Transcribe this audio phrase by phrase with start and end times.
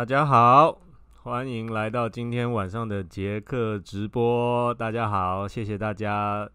[0.00, 0.80] 大家好，
[1.24, 4.72] 欢迎来到今天晚上的杰克直播。
[4.72, 6.48] 大家好，谢谢大家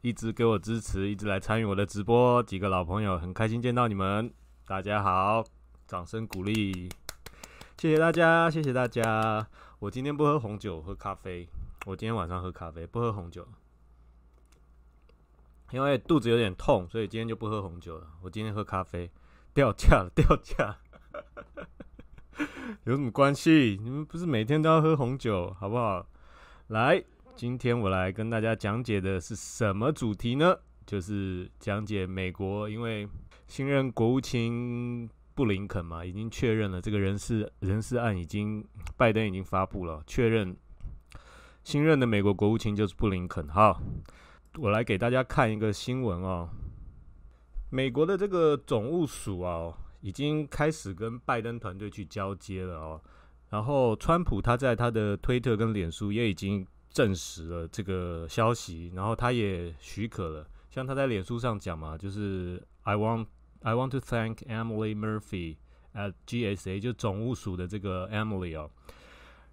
[0.00, 2.42] 一直给我支持，一直来参与我的直播。
[2.42, 4.34] 几个老朋友，很开心见到你们。
[4.66, 5.44] 大家好，
[5.86, 6.90] 掌声鼓励，
[7.76, 9.46] 谢谢大家，谢谢大家。
[9.78, 11.48] 我今天不喝红酒，喝咖啡。
[11.86, 13.46] 我今天晚上喝咖啡，不喝红酒，
[15.70, 18.08] 因为肚子有点痛，所以今天就不喝红酒了。
[18.22, 19.08] 我今天喝咖啡，
[19.54, 20.78] 掉价了，掉价。
[22.84, 23.78] 有什么关系？
[23.82, 26.06] 你们不是每天都要喝红酒，好不好？
[26.68, 27.02] 来，
[27.34, 30.54] 今天我来跟大家讲解的是什么主题呢？
[30.84, 33.08] 就是讲解美国，因为
[33.46, 38.62] 新任国务卿布林肯嘛，已经确认了这个人事人事案，已经
[38.96, 40.54] 拜登已经发布了，确认
[41.64, 43.48] 新任的美国国务卿就是布林肯。
[43.48, 43.80] 好，
[44.58, 46.50] 我来给大家看一个新闻哦，
[47.70, 49.72] 美国的这个总务署啊。
[50.00, 53.00] 已经开始跟拜登团队去交接了哦，
[53.50, 63.26] 然后川普他在他的推特跟脸书也已经证实了这个消息，然后他也许可了，像他在脸书上讲嘛，就是 I want
[63.62, 65.56] I want to thank Emily Murphy
[65.94, 68.70] at GSA 就总务署的这个 Emily 哦，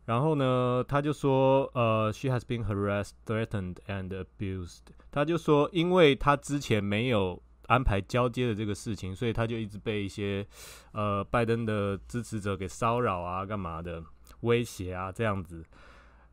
[0.06, 7.42] 然后呢他就说呃 She has been harassed, threatened and abused，他就说因为他之前没有。
[7.68, 10.46] 安排交接的这个事情，所以他就一直被一些
[10.92, 14.04] 呃拜登的支持者给骚扰啊，干嘛的
[14.42, 15.64] 威胁啊这样子。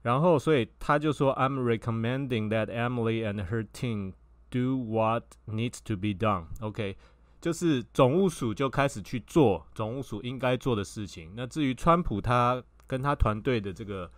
[0.03, 4.15] 然后，所以他就说：“I'm recommending that Emily and her team
[4.50, 6.97] do what needs to be done.” OK，
[7.41, 11.32] 就是总务署就开始去做总务署应该做的事情。
[11.37, 14.10] 那至于川普他跟他团队的这个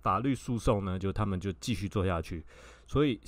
[0.00, 2.44] 法律诉讼呢，就他们就继续做下去。
[2.86, 3.20] 所以。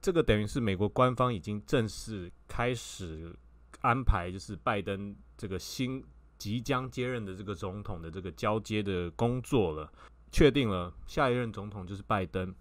[0.00, 3.34] 这个等于是美国官方已经正式开始
[3.80, 6.04] 安排，就是拜登这个新
[6.38, 9.92] 即将接任的这个总统的这个交接的工作了。
[10.30, 12.54] 确定了下一任总统就是拜登，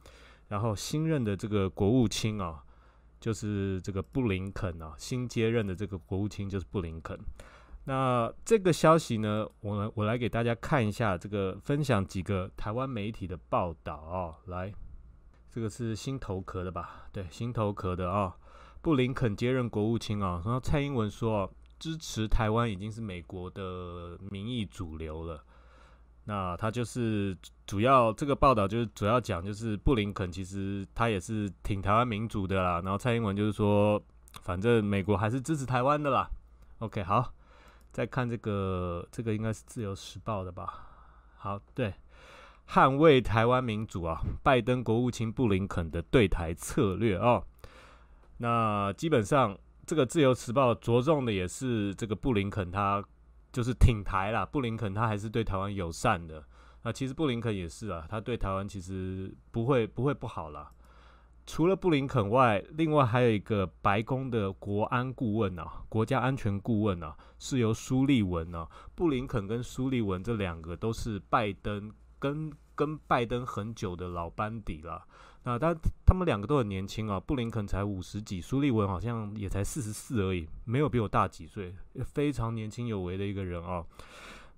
[0.47, 2.63] 然后新任的这个国务卿啊，
[3.19, 7.19] 就是这个布林肯啊，新接任的这个国务卿就是布林肯。
[7.83, 14.73] 那这个消息呢，我来我来给大家看一下，这个分享几个台湾媒体的报道啊，来。
[15.57, 17.07] 这个是心头壳的吧？
[17.11, 18.31] 对，心头壳的啊。
[18.79, 25.43] 布林肯接任国务卿啊，然后蔡英文说支持台湾已经是美国的民意主流了。
[26.25, 27.35] 那他就是
[27.65, 32.79] 主要这个报道就是主要讲就是布林肯其实他也是挺台湾民主的啦。
[32.81, 33.99] 然后蔡英文就是说，
[34.43, 36.29] 反正美国还是支持台湾的啦。
[36.77, 37.33] OK，好，
[37.91, 40.87] 再看这个，这个应该是自由时报的吧？
[41.35, 41.91] 好，对。
[42.69, 47.41] 捍卫台湾民主啊，拜登国务卿布林肯的对台策略啊，
[48.37, 53.03] 那基本上这个自由时报着重的也是这个布林肯，他
[53.53, 54.45] 就是挺台啦。
[54.45, 56.43] 布林肯他还是对台湾友善的。
[56.83, 60.69] 那其实布林肯也是啊，他对台湾其实不会不会不好啦。
[61.45, 68.67] 除了布林肯外，另外还有一个白宫的国安顾问啊，国家安全顾问啊，是由苏利文啊。
[68.93, 71.89] 布林肯跟苏利文这两个都是拜登。
[72.19, 75.05] 跟跟拜登很久的老班底了，
[75.43, 81.73] 那他他们两个都很年轻啊，布林肯才五十几，苏利文好像也才四十四而已，没有比我大几岁，
[82.05, 83.85] 非常年轻有为的一个人啊。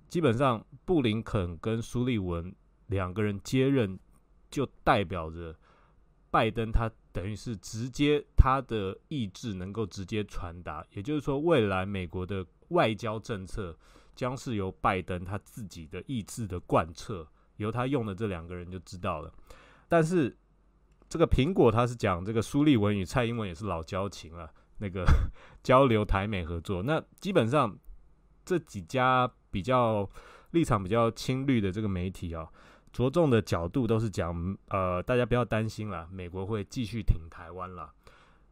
[0.07, 2.53] 基本上，布林肯跟苏利文
[2.87, 3.99] 两个人接任，
[4.49, 5.55] 就代表着
[6.31, 13.77] 拜登他等于是直接他的意志能够直接传达，也就是说，未来美国的外交政策
[14.15, 17.27] 将是由拜登他自己的意志的贯彻。
[17.59, 19.31] 由他用的这两个人就知道了，
[19.87, 20.35] 但是
[21.09, 25.03] 这个苹果他是讲这个苏利文与蔡英文也是老交情了，那个
[25.61, 27.77] 交流台美合作，那基本上
[28.45, 30.09] 这几家比较
[30.51, 32.47] 立场比较亲绿的这个媒体啊，
[32.93, 37.91] 着重的角度都是讲，呃，大家不要担心了，美国会继续挺台湾了，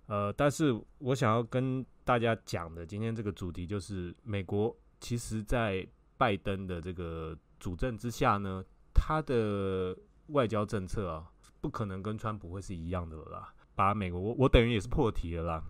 [0.07, 5.87] 呃，但是我想要跟大家讲的今天这个主题就是，美国其实在
[6.17, 8.65] 拜登的这个主政之下呢。
[8.97, 9.95] 他的
[10.29, 13.53] 外交政策啊，不可能跟川普会是一样的了啦。
[13.75, 15.63] 把美国，我我等于也是破题了啦。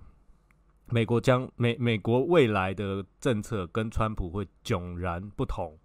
[0.85, 5.77] 美国将美美国未来的政策跟川普会迥然不同。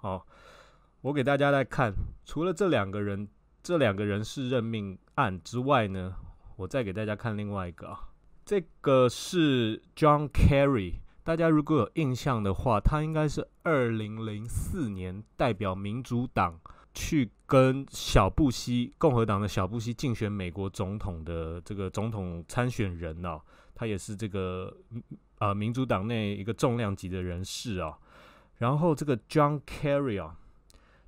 [0.00, 0.22] 哦，
[1.00, 1.92] 我给大家来看，
[2.24, 3.28] 除了这两个人
[3.62, 6.14] 这两个人事任命案之外呢，
[6.54, 7.98] 我再给大家看另外一个啊，
[8.44, 11.00] 这个是 John Kerry。
[11.24, 16.60] 大家如果有印象的话，他应该是二零零四年代表民主党
[16.94, 23.40] 去跟小布希共和党的小布希竞选美国总统的这个总统参选人哦，
[23.74, 24.74] 他也是这个
[25.38, 27.98] 呃民主党内一个重量级的人士啊。
[28.58, 30.38] 然后这个 John Kerry 啊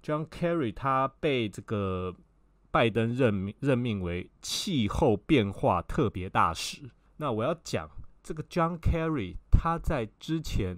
[0.02, 2.14] ，John Kerry 他被这个
[2.70, 6.90] 拜登任命任命为气候变化特别大使。
[7.16, 7.88] 那我要讲
[8.22, 9.36] 这个 John Kerry。
[9.58, 10.76] 他在之前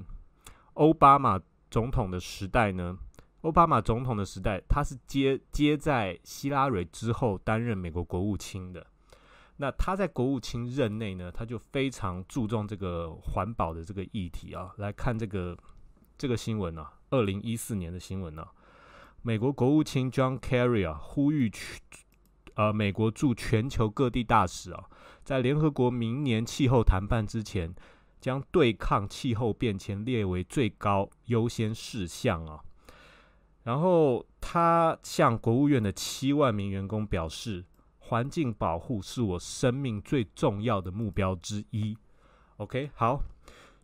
[0.74, 2.96] 奥巴马总统的时代呢，
[3.48, 8.86] 奥巴马总统的时代，他是接接在希拉蕊之后担任美国国务卿的。
[9.56, 14.74] 那他在国务卿任内呢，他就非常注重这个环保的这个议题啊。
[14.76, 15.56] 来看这个
[16.18, 18.46] 这个新闻啊，二零一四年的新闻啊，
[19.22, 21.80] 美国国务卿 John Kerry 啊，呼吁去
[22.52, 24.84] 呃美国驻全球各地大使啊，
[25.24, 27.74] 在联合国明年气候谈判之前。
[28.20, 32.58] 将对抗气候变迁列为最高优先事项啊！
[33.68, 37.62] 然后他向国务院的七万名员工表示，
[37.98, 41.94] 环境保护是我生命最重要的目标之一。
[42.56, 43.22] OK，好，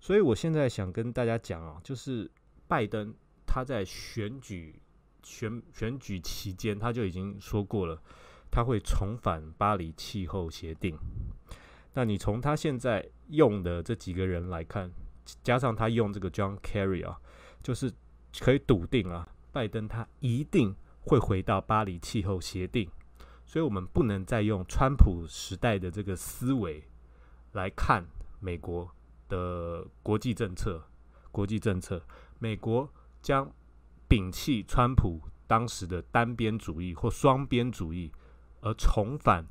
[0.01, 2.31] 所以我现在想跟大家讲啊，就是
[2.67, 3.15] 拜登
[3.47, 4.81] 他在选举
[5.23, 8.03] 选选举期间，他就已经说过了，
[8.51, 10.97] 他会重返巴黎气候协定。
[11.93, 14.91] 那你从他现在用的这几个人来看，
[15.43, 17.21] 加上他用这个 John Kerry 啊，
[17.63, 17.93] 就是
[18.41, 22.91] 可以笃定啊，拜登他一定会回到巴黎气候协定。
[23.47, 26.83] 所以，我们不能再用川普时代的这个思维
[27.53, 28.05] 来看
[28.41, 28.91] 美国
[29.29, 30.83] 的国际政策。
[31.31, 32.03] 国际政策，
[32.39, 32.89] 美国
[33.21, 33.51] 将
[34.09, 38.13] 摒弃川普当时的单边主义或双边主义，
[38.61, 39.45] 而重返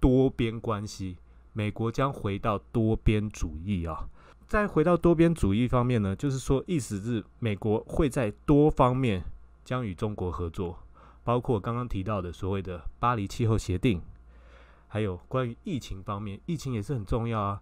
[0.00, 1.18] 多边关系。
[1.52, 4.08] 美国将回到多边主义啊！
[4.46, 9.22] 再回到多边主义方面呢，就是说，意思是美国会在多方面
[9.66, 10.78] 将与中国合作，
[11.24, 14.00] 包括刚刚提到的所谓的巴黎气候协定，
[14.86, 17.60] 还有关于疫情方面，疫情也是很重要啊。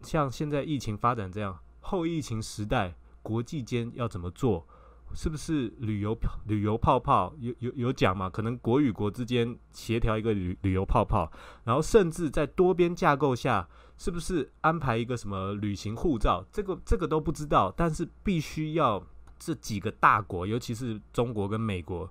[0.00, 4.66] 像现在疫情发展这样，后疫情时代，国际间要怎么做？
[5.14, 8.28] 是不是旅游旅游泡泡有有有讲嘛？
[8.28, 11.30] 可能国与国之间协调一个旅旅游泡泡，
[11.64, 16.42] 然后甚至在多边架构下，是不是安排一个什么旅行护照？
[16.50, 19.06] 这个这个都不知道，但是必须要
[19.38, 22.08] 这几个大国，尤其是中国跟美国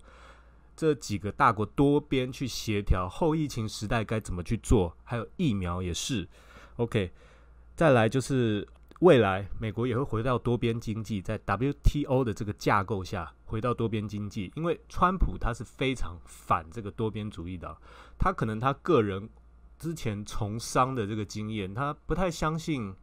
[0.75, 6.28] 这几个大国多边去协调后疫情时代该怎么去做，还有疫苗也是
[6.78, 7.12] OK。
[7.75, 8.68] 再来就是。
[9.00, 14.50] 未来，美国也会回到多边经济，在 WTO 的这个架构下，回到多边经济。
[14.56, 17.76] 因为川普他是非常反这个多边主义的，
[18.18, 19.30] 他可能他个人
[19.78, 22.96] 之前从商的这个经验，他不太相信，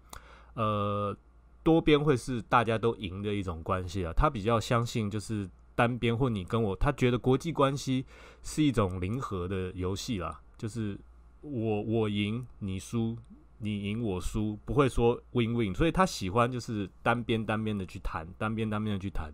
[0.55, 1.15] 呃，
[1.63, 4.13] 多边会是大家都赢的一种关系啊。
[4.17, 8.05] 他比较相信就是单边或你跟我，他觉得国际关系
[8.43, 10.99] 是一种零和的游戏啦，就是
[11.41, 13.17] 我我赢你输。
[13.63, 19.31] 你赢我输，不会说 win win，所以他喜欢就是单边单边的去谈，单边单边的去谈，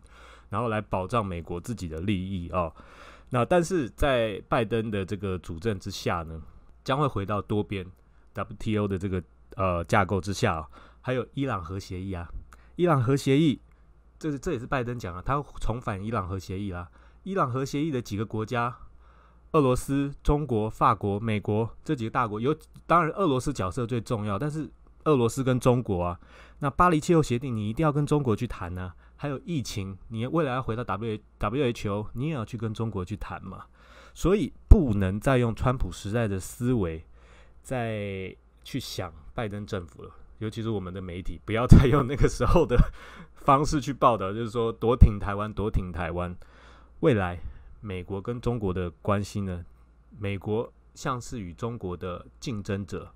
[0.49, 2.73] 然后来保障美国自己的利益啊。
[3.31, 6.43] 那但是在拜登的这个主政之下呢，
[6.83, 7.87] 将会回到多边
[8.35, 9.23] WTO 的这个
[9.55, 10.69] 呃架构之下，
[11.07, 12.29] 还有伊朗核协议啊，
[12.75, 13.61] 伊朗核协议，
[14.19, 16.91] 这是这也是拜登讲啊，他重返伊朗核协议啦。
[17.23, 18.77] 伊朗核协议的几个国家。
[19.53, 22.53] 俄罗斯、中国、法国、美国这几个大国，有
[22.89, 24.69] 当然俄罗斯角色最重要，但是
[25.05, 26.21] 俄罗斯跟中国啊，
[26.59, 28.93] 那巴黎气候协定你一定要跟中国去谈呢。
[29.15, 33.67] 还有疫情，你未来要回到 W WHO，你也要去跟中国去谈嘛。
[34.13, 37.07] 所以不能再用川普时代的思维
[37.63, 42.77] 再去想拜登政府了，尤其是我们的媒体，不要再用那个时候的
[43.35, 46.37] 方式去报道， 就是说多挺台湾，多挺台湾，
[47.01, 47.39] 未来。
[47.81, 49.65] 美国跟中国的关系呢？
[50.19, 53.13] 美国像是与中国的竞争者，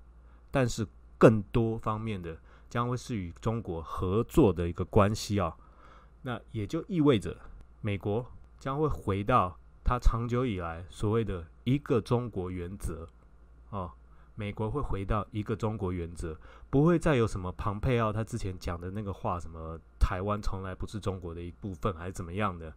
[0.49, 0.87] 但是
[1.17, 2.37] 更多方面的
[2.69, 5.57] 将会是与中国合作的一个关系啊。
[6.21, 7.35] 那也就意味着，
[7.81, 8.25] 美国
[8.59, 13.07] 将会回到它长久以来所谓的一个中国原则
[13.71, 13.93] 啊。
[14.35, 16.37] 美国会回到一个中国原则，
[16.69, 22.73] 不会再有什么庞佩奥他之前讲的那个话，什么台湾从来不是中国的一部分，还是怎么样的。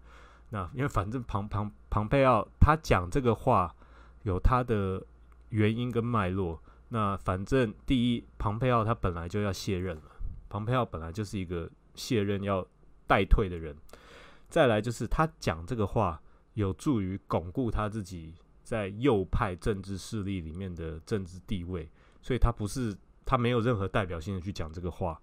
[0.50, 3.74] 那因为反正庞庞庞佩奥他讲这个话
[4.22, 5.04] 有他的
[5.48, 6.60] 原因跟脉络。
[6.88, 10.02] 那反正第一，庞佩奥他本来就要卸任了，
[10.48, 12.64] 庞佩奥本来就是一个卸任要
[13.06, 13.74] 代退的人。
[14.48, 16.20] 再来就是他讲这个话，
[16.52, 18.34] 有助于巩固他自己
[18.64, 21.88] 在右派政治势力里面的政治地位，
[22.20, 25.20] 所以他不是他没有任何代表性的去讲这个话。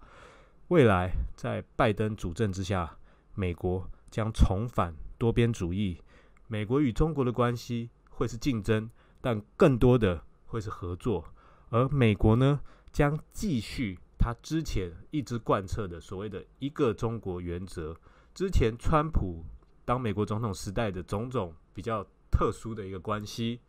[0.68, 2.96] 未来在拜登主政之下，
[3.34, 6.00] 美国将重返多边主义，
[6.46, 8.88] 美国与中国的关系会是竞争，
[9.20, 11.24] 但更多的会是合作。
[11.70, 12.60] 而美国呢，
[12.92, 17.96] 将继续他之前一直贯彻的所谓的一个中国原则。
[18.34, 19.44] 之前川普
[19.84, 23.60] 当美国总统时代的种种比较特殊的一个关系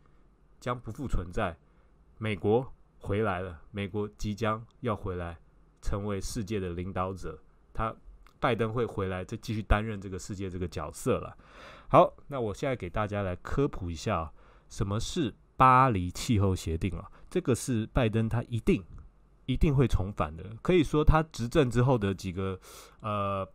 [0.58, 1.56] 将不复存在。
[2.18, 5.38] 美国回来了，美国即将要回来
[5.80, 7.38] 成为世界的领导者。
[7.72, 7.94] 他
[8.40, 11.36] 拜登会回来，再继续担任这个世界这个角色了。
[11.88, 14.32] 好，那我现在给大家来科普一下，
[14.68, 17.08] 什么是巴黎气候协定啊？
[17.30, 18.82] 这个是拜登他一定
[19.46, 22.58] 一定会重返的，可以说他执政之后的几个
[22.98, 23.48] 呃。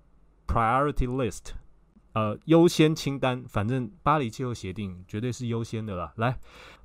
[0.50, 1.52] Priority list，
[2.20, 6.12] 呃，优先清单，反正巴黎气候协定绝对是优先的了。
[6.18, 6.38] 来，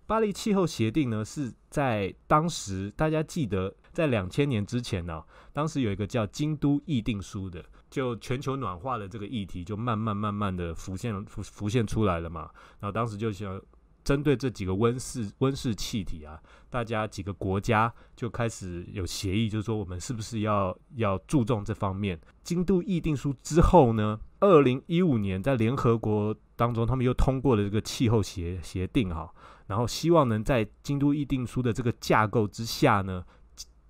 [0.07, 5.21] 巴黎气候协定呢是在当时大家记得，在两千年之前呢，
[5.53, 12.49] 当时有一个叫京都议定书的，就全球暖化的这个议题就慢慢慢慢的浮现浮浮现出来了嘛。
[12.79, 13.61] 然后当时就想。
[14.05, 22.21] 针对这几个温室温室气体啊，大家几个国家就开始有协议，就是说我们是不是要要注重这方面。
[22.43, 29.33] 京都议定书之后呢，二零一五年在联合国当中，他们又通过了这个气候协协定哈，
[29.69, 33.25] 然后希望能在京都议定书的这个架构之下呢，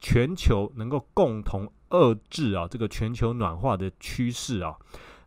[0.00, 4.76] 全球能够共同遏制啊这个全球暖化的趋势啊。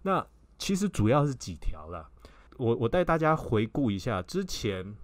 [0.03, 0.25] 那
[0.57, 2.09] 其实主要是几条了。
[2.57, 4.95] 我我带大家回顾一下之前，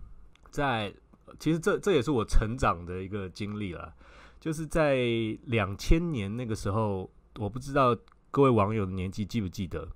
[0.49, 0.93] 在
[1.39, 3.93] 其实这这也是我成长的一个经历了，
[4.39, 4.97] 就是在
[5.45, 7.95] 两千年那个时候，我不知道
[8.29, 9.87] 各位网友的年纪记不记得，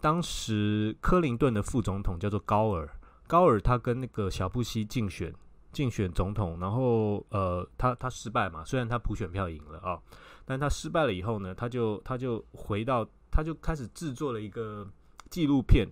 [0.00, 2.88] 当时克林顿的副总统叫做高尔，
[3.26, 5.34] 高尔他跟那个小布希竞选
[5.72, 10.00] 竞选总统，然后呃他他失败嘛，虽然他普选票赢了啊，
[10.44, 14.86] 但他失败了以后呢，他就他就回到他就开始制作了一个
[15.30, 15.86] 纪录片。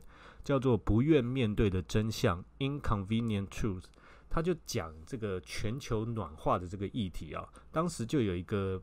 [0.46, 3.86] 叫做不愿面对的真相 （Inconvenient Truth），
[4.30, 7.48] 他就讲这个全球暖化的这个议题啊。
[7.72, 8.80] 当时就有一个，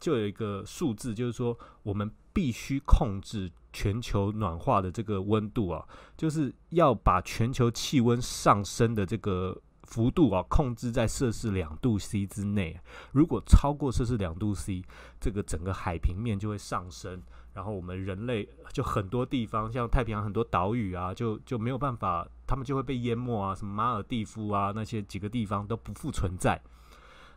[0.00, 12.80] 就有一个数字，就是说我们必须控制全球暖化的这个温度啊，就是要把全球气温上升的这个幅度啊，控制在摄氏两度 C 之内。
[13.12, 14.82] 如果超过摄氏两度 C，
[15.20, 17.20] 这个整个海平面就会上升。
[17.54, 26.60] 然后我们人类就很多地方，像太平洋很多岛屿啊，就就没有办法，他们就会被淹没啊，什么马尔蒂夫啊那些几个地方都不复存在。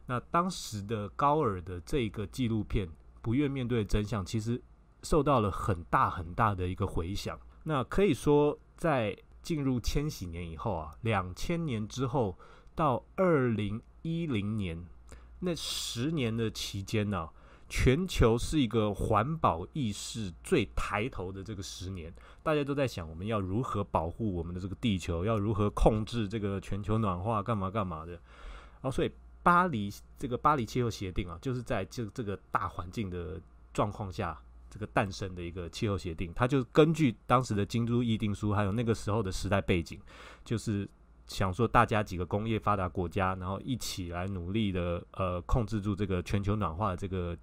[0.05, 2.87] 那当时的高尔的这个纪录片
[3.21, 4.61] 《不愿面对真相》，其实
[5.03, 7.37] 受到了很大很大的一个回响。
[7.63, 12.37] 那可以说，在进入千禧年以后啊，两千年之后
[12.73, 14.85] 到二零一零年
[15.39, 17.29] 那十年的期间呢。
[17.67, 28.19] 全球是一个环保意识最抬头的这个十年，大家都在想我们要如何保护我们的这个地球，要如何控制这个全球暖化，干嘛干嘛的。
[28.81, 33.41] 哦，所以巴黎这个巴黎气候协定啊，就是在这这个大环境的
[33.73, 36.31] 状况下，这个诞生的一个气候协定。
[36.35, 39.99] 它就根据当时的京都议定书，还有那个时候的时代背景，
[40.43, 40.87] 就是
[41.25, 47.35] 想说大家几个工业发达国家，然后一起来努力的呃控制住这个全球暖化的这个。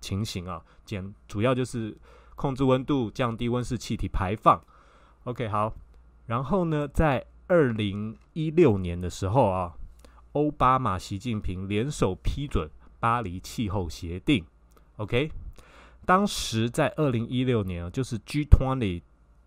[0.00, 1.96] 情形啊，减主要就是
[2.34, 4.60] 控制温度，降低温室气体排放。
[5.24, 5.72] OK，好。
[6.26, 9.74] 然后呢，在二零一六年的时候啊，
[10.32, 12.68] 奥巴马、习近平联手批准
[13.00, 14.44] 巴黎气候协定。
[14.96, 15.30] OK，
[16.04, 19.02] 当时在二零一六年啊，就是 G20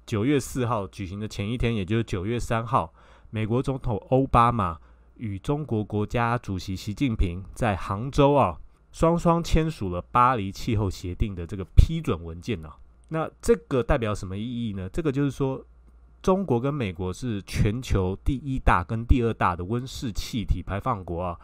[0.05, 2.93] 九月四号举行的前一天，也就是九月三号，
[3.29, 4.79] 美国总统奥巴马
[5.15, 8.61] 与中国国家主席习近平在杭州啊。
[8.92, 12.70] 双双签署了巴黎气候协定的这个批准文件呢？
[13.10, 14.90] 那这个代表什么意义呢？
[14.90, 15.66] 这个就是说，
[16.22, 21.40] 中国跟美国是全球第一大跟第二大的温室气体排放国啊，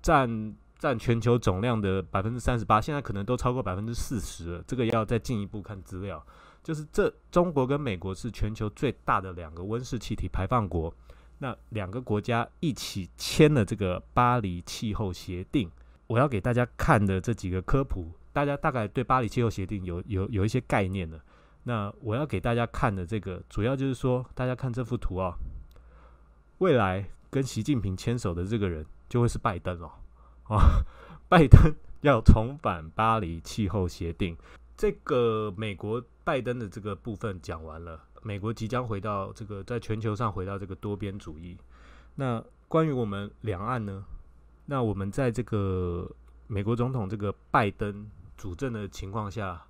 [0.00, 4.64] 占占全球总量的百分之三十八，现在可能都超过百分之四十了。
[4.66, 6.24] 这个要再进一步看资料，
[6.62, 10.92] 就是这中国跟美国是全球最大的两个温室气体排放国，
[11.38, 15.70] 那两个国家一起签了这个巴黎气候协定。
[16.06, 21.20] 我要给大家看的这几个科普，大家大概对巴黎气候协定有有有一些概念了。
[21.64, 25.34] 那我要给大家看的这个，主要就是说，大家看这幅图啊，
[26.58, 29.90] 未来跟习近平牵手的这个人就会是拜登哦，
[30.44, 30.84] 啊，
[31.28, 34.36] 拜登要重返巴黎气候协定。
[34.76, 41.58] 这个美国拜登的这个部分讲完了，美国即将回到这个在全球上回到这个多边主义。
[42.14, 44.04] 那关于我们两岸呢？
[44.66, 46.10] 那我们在这个
[46.48, 49.64] 美国总统这个拜登主政的情况下，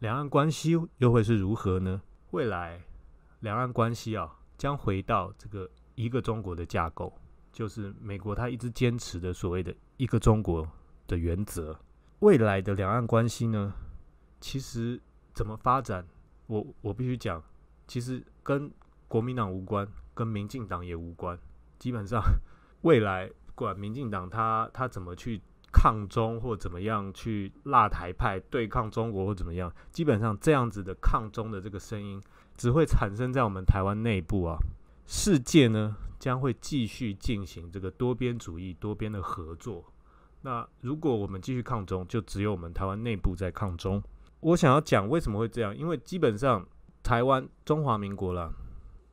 [0.00, 2.02] 两岸关系又会是如何呢？
[2.32, 2.82] 未来
[3.40, 7.12] 两岸关系啊，将回到这个一个中国的架构，
[7.52, 10.68] 就是美国他一直坚持的所谓的一个中国
[11.06, 11.78] 的原则。
[12.20, 13.72] 未来的两岸关系呢，
[14.40, 15.00] 其实
[15.32, 16.06] 怎么发展，
[16.46, 17.42] 我我必须讲，
[17.86, 18.70] 其实跟
[19.06, 21.38] 国民党无关，跟民进党也无关。
[21.78, 22.22] 基本上，
[22.82, 25.40] 未来管民进党他他怎么去。
[25.74, 32.22] 抗中或怎么样去辣台派对抗中国或怎么样，基本上这样子的抗中的这个声音
[32.58, 34.58] 只会产生在我们台湾内部啊。
[35.06, 39.82] 世界呢将会继续进行这个多边主义、多边的合作。
[40.42, 44.02] 那如果我们继续抗中，就只有我们台湾内部在抗中。
[44.40, 46.68] 我想要讲为什么会这样，因为基本上
[47.02, 48.52] 台湾中华民国了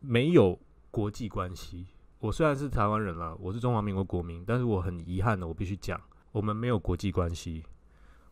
[0.01, 0.59] 没有
[0.91, 1.87] 国际关系。
[2.19, 5.99] 我虽然是台湾人了，我是中华民国国民，但是我很遗憾的，我必须讲。
[6.33, 7.63] 我们没有国际关系，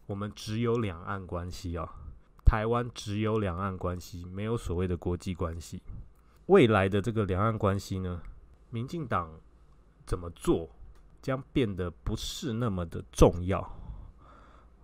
[0.07, 1.89] 我们只有两岸关系啊。
[2.45, 5.81] 台湾只有两岸关系，没有所谓的国际关系。
[6.47, 8.21] 未来的这个两岸关系呢，
[8.71, 9.31] 民进党
[10.05, 10.69] 怎么做
[11.21, 13.65] 将变得不是那么的重要。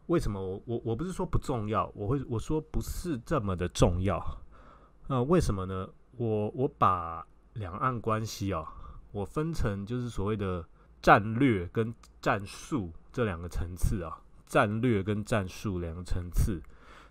[0.08, 0.42] 为什么？
[0.42, 4.22] 我我我不是说不重要，我会我说不是这么的重要。
[5.08, 5.90] 那为什么呢？
[6.16, 8.66] 我我把两岸关系啊，
[9.14, 10.68] 我分成就是所谓的
[11.02, 12.92] 战略跟战术。
[13.14, 14.18] 这两个层次啊，
[14.48, 16.60] 战略跟战术两个层次，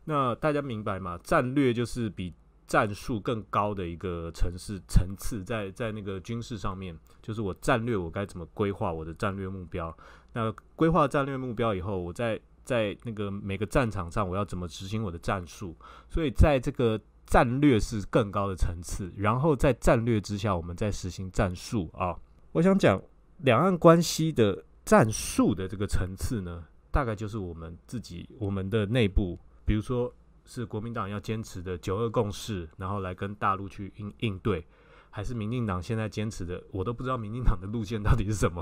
[0.04, 1.16] 那大家明白吗？
[1.22, 2.34] 战略就是比
[2.66, 9.96] 战术更高的一个层次层次，在在那个军事上面，就是我战略我该怎么规划我的战略目标？
[10.32, 15.76] 那规划战略目标以后，我在在那个每个战场上我要怎么执行我的战术？
[16.10, 17.00] 所以在这个
[17.32, 22.14] 战略是更高的层次，然后在战略之下，我们再实行战术啊。
[22.52, 23.00] 我想讲
[23.38, 24.66] 两岸关系的。
[24.84, 30.12] 战术的这个层次呢，大概就是我们自己我们的内部，比如说
[30.44, 34.66] 是国民党要坚持的九二共识，然后来跟大陆去应应对，
[35.08, 38.60] 还是民进党现在坚持的，我都不知道民进党的路线到底是什么，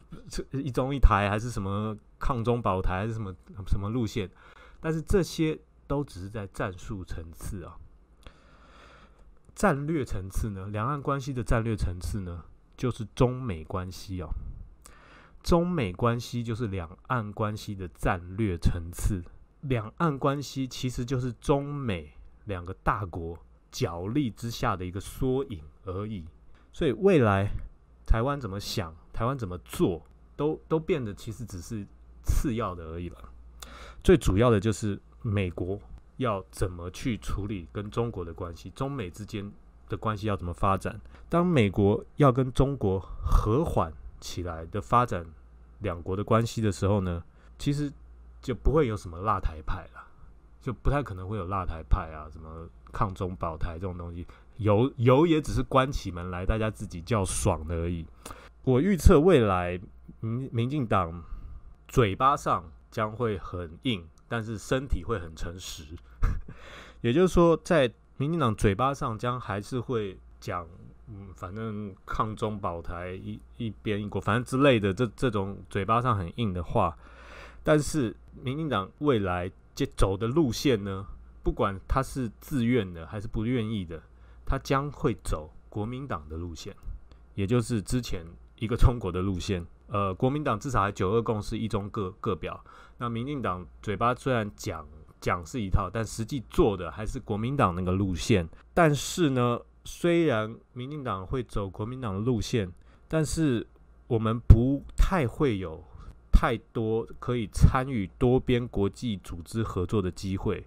[0.56, 3.30] 一中一台还是什么抗中保台还是什么
[3.66, 4.30] 什么路线？
[4.80, 7.76] 但是这些都只是在战术层次啊，
[9.58, 12.44] 战略层次呢，两岸关系的战略层次呢，
[12.76, 14.28] 就是中美关系哦。
[15.42, 19.20] 中美关系就是两岸关系的战略层次，
[19.62, 22.12] 两岸关系其实就是中美
[22.44, 23.36] 两个大国
[23.72, 26.24] 角力之下的一个缩影而已。
[26.72, 27.50] 所以未来
[28.06, 30.00] 台湾怎么想，台湾怎么做，
[30.36, 31.84] 都都变得其实只是
[32.22, 33.18] 次要的而已了。
[34.04, 35.80] 最主要的就是美国
[36.18, 39.50] 要怎么去处理跟中国的关系，中美之间
[39.88, 41.00] 的关系要怎么发展。
[41.28, 43.92] 当美国要跟中国和缓。
[44.20, 45.24] 起来的发展，
[45.78, 47.22] 两国的关系的时候呢，
[47.56, 47.88] 其实
[48.42, 50.08] 就不会有什么辣台派了，
[50.60, 54.26] 就不太可能会有辣台派啊，什么抗中保台这种东西，
[54.56, 58.04] 有有也只是关起门来大家自己叫爽的而已。
[58.64, 59.80] 我预测未来
[60.18, 61.22] 民民进党
[61.86, 65.84] 嘴巴上将会很硬，但是身体会很诚实，
[67.00, 70.66] 也就是说，在民进党嘴巴上将还是会讲。
[71.10, 76.94] 嗯，反正抗中保台一一边一国，反正之类的这这种嘴巴上很硬的话，
[77.62, 81.06] 但是民进党未来接走的路线呢，
[81.42, 84.02] 不管他是自愿的还是不愿意的，
[84.44, 86.76] 他将会走国民党的路线，
[87.34, 88.22] 也就是之前
[88.58, 89.64] 一个中国的路线。
[89.86, 92.62] 呃，国民党至少还九二共识一中各各表，
[92.98, 94.86] 那民进党嘴巴虽然讲
[95.20, 98.48] 讲是一套，但实际做的还是国民党那个路线。
[98.74, 99.60] 但是呢？
[99.84, 102.70] 虽然民进党会走国民党的路线，
[103.08, 103.66] 但是
[104.06, 105.82] 我们不太会有
[106.30, 110.66] 太多可以参与多边国际组织合作的机会，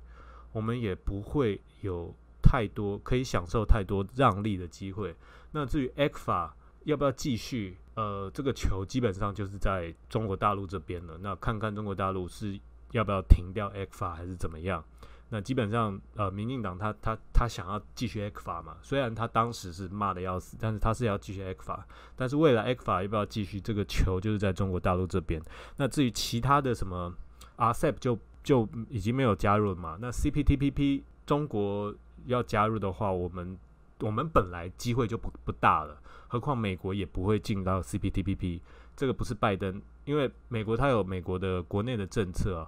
[0.51, 5.15] 我们也不会有太多可以享受太多让利的机会。
[5.51, 11.17] 那至于 X 法要不要继续，呃，这个球基本上就是在中国大陆这边了。
[11.21, 12.59] 那看看中国大陆是
[12.91, 14.83] 要不要停掉 X 法，还是怎么样？
[15.29, 18.75] 那基本上，呃，民进党他他他想要继续 X 法嘛？
[18.81, 21.87] 虽然他当时是骂的要死，但是他是要继续 X 法。
[22.17, 23.61] 但是未来 X 法要不要继续？
[23.61, 25.41] 这个球就是在中国大陆这边。
[25.77, 27.13] 那至于其他的什么
[27.55, 29.97] RCEP 就就已经没有加入了嘛？
[30.01, 33.57] 那 CPTPP 中国要加入的话，我们
[34.01, 36.01] 我们本来机会就不不大了。
[36.27, 38.61] 何况美国也不会进到 CPTPP，
[38.95, 42.67] 这个不是拜登，因为美国它有美国的国内的政策啊，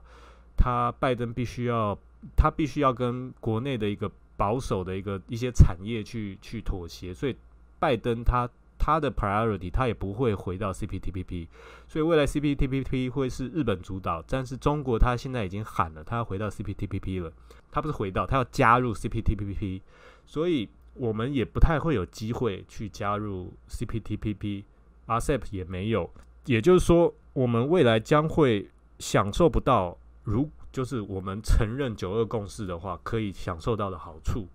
[0.57, 1.97] 他拜登必须要
[2.35, 7.35] 他必须要跟国内的一个保守的一个一些产业去去妥协，所以
[7.79, 11.47] 拜登他他的 priority 他也不会回到 CPTPP，
[11.87, 17.31] 所以未来 CPTPP 会是日本主导，但是中国他现在已经喊了，他要回到 CPTPP 了，
[17.71, 19.79] 他不是回到，他要加入 CPTPP，
[20.25, 26.09] 所以我们也不太会有机会去加入 CPTPP，RCEP 也没有，
[26.45, 34.47] 也就是说，我们未来将会享受不到，如就是我们承认九二共识的话，可以享受到的好处。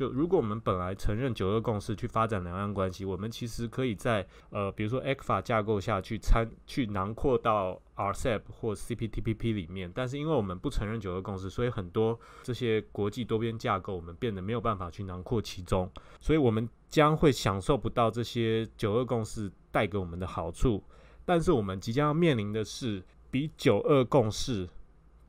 [0.00, 15.86] 就如果我们本来承认九二共识去发展两岸关系，我们其实可以在呃，比如说 ECFA 架构下去参去囊括到 RCEP 或 CPTPP 里面，但是因为我们不承认九二共识，所以很多这些国际多边架构我们变得没有办法去囊括其中，
[16.18, 20.82] 所以我们将会享受不到这些九二共识带给我们的好处。
[21.26, 24.66] 但是我们即将要面临的是比九二共识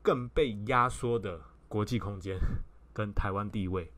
[0.00, 2.38] 更被压缩的国际空间
[2.94, 3.92] 跟台湾地位。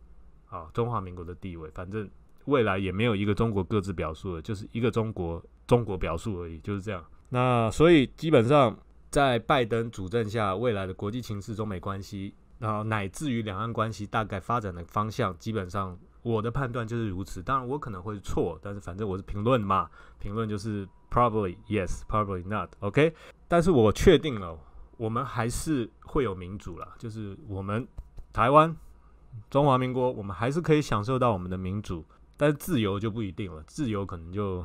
[0.48, 2.08] 啊，中华民国的地位，反正
[2.44, 7.04] 未来也没有一个中国各自表述了，就是一个中国中国表述而已，就是这样。
[7.30, 8.76] 那所以基本上
[9.10, 17.42] 在拜登主政下，未来的国际情势、中美关系，然后乃至于两岸关系大概发展的方向，基本上我的判断就是如此。
[17.42, 23.14] 当然我可能会错，但是反正我是评论嘛，评论就是 probably yes，probably not，OK。
[23.48, 24.58] 但是我确定了，
[24.96, 27.88] 我们还是会有民主了，就是我们
[28.32, 28.76] 台湾。
[29.50, 32.04] 中华民国，我们还是可以享受到我们的民主，
[32.36, 33.62] 但是自由就不一定了。
[33.66, 34.64] 自由可能就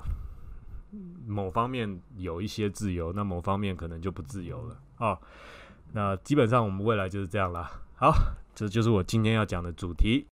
[1.28, 4.78] 某方面有一些自由，那某方面可能就不自由了。
[4.98, 5.20] 啊，
[5.94, 7.72] 那基本上我们未来就是这样啦。
[7.96, 8.14] 好，
[8.56, 10.26] 这就是我今天要讲的主题。